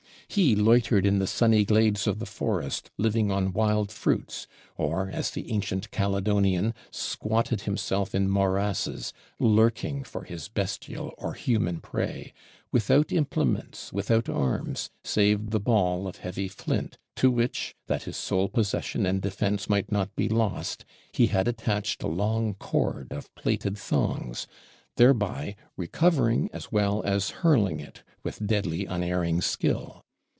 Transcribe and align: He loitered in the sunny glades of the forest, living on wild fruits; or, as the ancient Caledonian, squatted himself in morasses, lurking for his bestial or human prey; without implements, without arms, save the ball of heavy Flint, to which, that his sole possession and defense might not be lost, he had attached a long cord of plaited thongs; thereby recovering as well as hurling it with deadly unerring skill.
He 0.27 0.55
loitered 0.55 1.05
in 1.05 1.19
the 1.19 1.27
sunny 1.27 1.65
glades 1.65 2.07
of 2.07 2.19
the 2.19 2.25
forest, 2.25 2.89
living 2.97 3.29
on 3.31 3.51
wild 3.51 3.91
fruits; 3.91 4.47
or, 4.77 5.09
as 5.09 5.29
the 5.31 5.51
ancient 5.51 5.91
Caledonian, 5.91 6.73
squatted 6.89 7.63
himself 7.63 8.15
in 8.15 8.29
morasses, 8.29 9.11
lurking 9.39 10.05
for 10.05 10.23
his 10.23 10.47
bestial 10.47 11.13
or 11.17 11.33
human 11.33 11.81
prey; 11.81 12.31
without 12.71 13.11
implements, 13.11 13.91
without 13.91 14.29
arms, 14.29 14.89
save 15.03 15.49
the 15.49 15.59
ball 15.59 16.07
of 16.07 16.19
heavy 16.19 16.47
Flint, 16.47 16.97
to 17.17 17.29
which, 17.29 17.75
that 17.87 18.03
his 18.03 18.15
sole 18.15 18.47
possession 18.47 19.05
and 19.05 19.21
defense 19.21 19.69
might 19.69 19.91
not 19.91 20.15
be 20.15 20.29
lost, 20.29 20.85
he 21.11 21.27
had 21.27 21.45
attached 21.45 22.03
a 22.03 22.07
long 22.07 22.53
cord 22.53 23.11
of 23.11 23.35
plaited 23.35 23.77
thongs; 23.77 24.47
thereby 24.95 25.57
recovering 25.75 26.49
as 26.53 26.71
well 26.71 27.03
as 27.03 27.31
hurling 27.41 27.81
it 27.81 28.01
with 28.23 28.47
deadly 28.47 28.85
unerring 28.85 29.41
skill. 29.41 30.05